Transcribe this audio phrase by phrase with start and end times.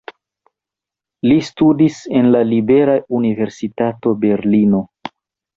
[1.27, 4.83] Li studis en la Libera Universitato Berlino.